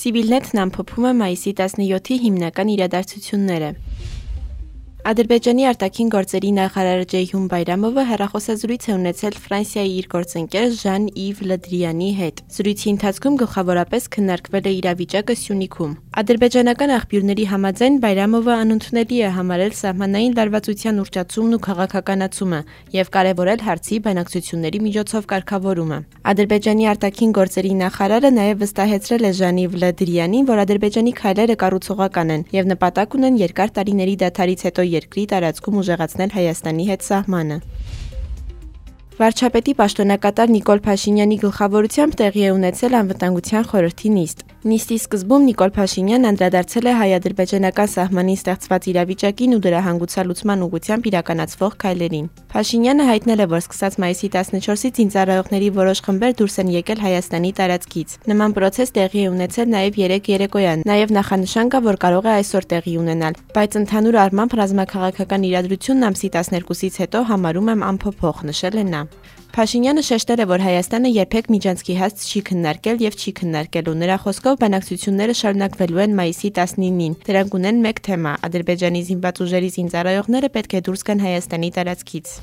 [0.00, 3.70] Սիվիլնեթն ամփոփում է մայիսի 17-ի հիմնական իրադարձությունները։
[5.10, 12.42] Ադրբեջանի արտաքին գործերի նախարար Ջեյհուն Բայրամովը հերախոսազրույց է ունեցել Ֆրանսիայի իր գործընկեր Ժան-Իվ Լդրյանի հետ։
[12.56, 20.34] Զրույցի ընթացքում գլխավորապես քննարկվել է իրավիճակը Սյունիքում։ Ադրբեջանական աղբյուրների համաձայն Բայրամովը անընդունելի է համարել սահմանային
[20.36, 22.58] լարվածության ուռճացումն ու քաղաքականացումը
[22.96, 25.98] եւ կարեւորել հարցի բանակցությունների միջոցով կարգավորումը։
[26.34, 32.70] Ադրբեջանի արտաքին գործերի նախարարը նաեւ վստահեցրել է Ժան-Իվ Լդրյանին, որ Ադրբեջանի քայլերը կառուցողական են եւ
[32.74, 37.58] նպատակ ունեն երկար տարիների դադարից հետո երկրի տարածքում ուժեղացնել Հայաստանի հետ սահմանը։
[39.20, 46.28] Վարչապետի պաշտոնակատար Նիկոլ Փաշինյանի գլխավորությամբ տեղի է ունեցել անվտանգության խորհրդի նիստ։ Նիստի սկզբում Նիկոլ Փաշինյանն
[46.28, 53.46] անդրադարձել է հայ-ադրբեջանական սահմանին ստեղծված իրավիճակին ու դրա հանգուցալուծման ուղղությամբ իրականացվող քայլերին։ Փաշինյանը հայտնել է,
[53.56, 59.24] որ սկսած մայիսի 14-ից ինձարայողների որոշ խմբեր դուրս են եկել Հայաստանի տարածքից։ Նման process տեղի
[59.24, 63.80] է ունեցել նաև 3 երեկոյան։ Նաև նախանշան կա, որ կարող է այսօր տեղի ունենալ, բայց
[63.80, 69.04] ընդհանուր առմամբ ռազմաքաղաքական իրադրությունն ամսի 12-ից հետո համարում եմ անփոփոխ, նշել է նա։
[69.50, 74.58] Փաշինյանը շեշտել է, որ Հայաստանը երբեք միջանցքի հաստ չի քննարկել եւ չի քննարկելու։ Նրա խոսքով
[74.60, 80.84] բանակցությունները շարունակվելու են մայիսի 19-ին։ Դրանք ունեն մեկ թեմա՝ Ադրբեջանի զինված ուժերի զինծառայողները պետք է
[80.86, 82.36] դուրս գան Հայաստանի տարածքից։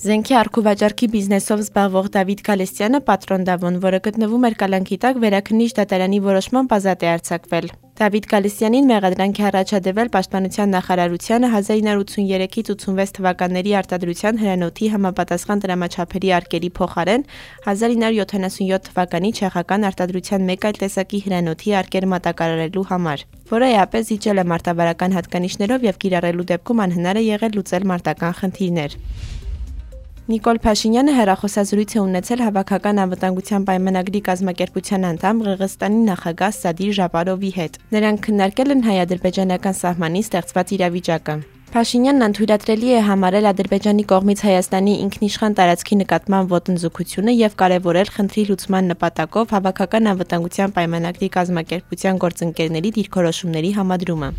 [0.00, 6.20] Զենքի արխիվաճարքի բիզնեսով զբաղվող Դավիթ Գալստյանը պատրոն Դավոն, որը գտնվում էր կալանքի տակ, վերաքննիչ դատարանի
[6.24, 7.66] որոշմամբ ազատ է արձակվել։
[8.00, 16.70] Դավիթ Գալստյանին մեղադրանք է առաջադրվել Պաշտպանության նախարարությանը 1983-ից 86 թվականների արտադրության հրանոթի համապատասխան դրամաչափերի արկերի
[16.80, 17.26] փոխարեն
[17.68, 24.46] 1977 թվականի չեխական արտադրության մեկ այլ տեսակի հրանոթի արկեր մատակարարելու համար, որը էապես իջել է
[24.54, 28.98] մարտավարական հատկանիշներով եւ կիրառելու դեպքում անհնար է եղել լուծել մարտական խնդիրներ։
[30.30, 37.78] Նիկոլ Փաշինյանը հերախոսազրույց է ունեցել հավաքական անվտանգության պայմանագրի կազմակերպության անդամ Ղրղստանի նախագահ Սադիր Ժապարովի հետ։
[37.96, 41.36] Նրանք քննարկել են հայ-ադրբեջանական սահմանի ստեղծված իրավիճակը։
[41.74, 48.90] Փաշինյանն անթույլատրելի է համարել Ադրբեջանի կողմից Հայաստանի ինքնիշխան տարածքի նկատմամբ ոտնձգությունը եւ կարեւորել խնդրի լուծման
[48.94, 54.34] նպատակով հավաքական անվտանգության պայմանագրի կազմակերպության գործընկերների դիրքորոշումների համադրումը։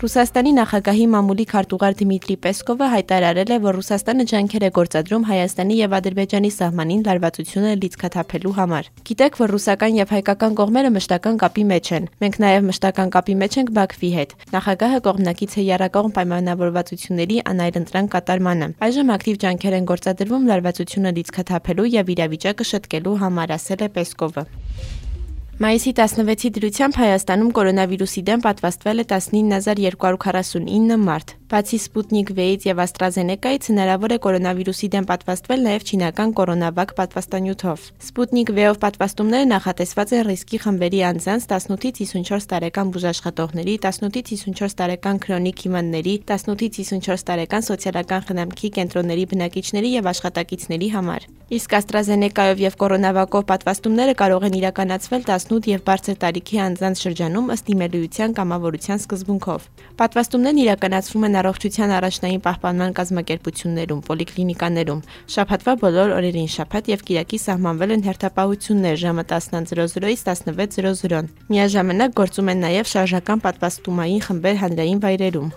[0.00, 5.96] Ռուսաստանի նախագահի մամուլի քարտուղար Դմիտրի Պեսկովը հայտարարել է, որ Ռուսաստանը ջանքեր է գործադրում Հայաստանի եւ
[5.98, 12.08] Ադրբեջանի սահմանին լարվածությունը լիցքաթափելու համար։ Գիտեք, որ ռուսական եւ հայկական կողմերը մշտական կապի մեջ են։
[12.24, 18.70] Մենք նաեւ մշտական կապի մեջ ենք Բաքվի հետ։ Նախագահը կողմնակից է երակողմ պայմանավորվածությունների անայլընտրանք կատարմանը։
[18.88, 24.48] Այժմ ակտիվ ջանքեր են գործադրվում լարվածությունը լիցքաթափելու եւ իրավիճակը շտկելու համար, ասել է Պեսկովը։
[25.60, 33.68] Մայիսի 16-ի դրությամբ Հայաստանում կորոնավիրուսի դեմ պատվաստվել է 19249 մարդ։ Բացի Sputnik V-ից եւ AstraZeneca-ից
[33.68, 40.60] հնարավոր է կորոնավիրուսի դեմ պատվաստվել նաեւ չինական կորոնավակ պատվաստանյութով։ Sputnik V-ով պատվաստումները նախատեսված են ռիսկի
[40.64, 48.24] խմբերի անձանց 18-ից 54 տարեկան բուժաշխատողների, 18-ից 54 տարեկան քրոնիկ հիվանդների, 18-ից 54 տարեկան սոցիալական
[48.30, 55.66] խնամքի կենտրոնների բնակիչների եւ աշխատակիցների համար։ Իսկ AstraZeneca-ով եւ կորոնավակով պատվաստումները կարող են իրականացվել 18
[55.66, 59.64] եւ բարձր տարիքի անձանց շրջանում ըստ իմելիության կամավորության սկզբունքով։
[59.98, 65.00] Պատվաստումներն իրականացվում են առողջության առաջնային պահպանման կազմակերպություններում, պոլիկլինիկաներում։
[65.34, 72.64] Շաբաթվա բոլոր օրերին շաբաթ եւ կիրակի սահմանվել են հերթապահություններ ժամը 10:00-ից 16:00։ Միաժամանակ գործում են
[72.68, 75.50] նաեւ շարժական պատվաստումային խմբեր հանրային վայրերում։